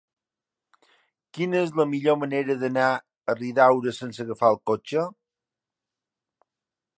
Quina 1.37 1.59
és 1.65 1.73
la 1.79 1.85
millor 1.91 2.17
manera 2.21 2.55
d'anar 2.63 2.87
a 2.95 3.37
Riudaura 3.37 3.95
sense 3.99 4.25
agafar 4.25 4.51
el 4.55 4.59
cotxe? 4.71 5.05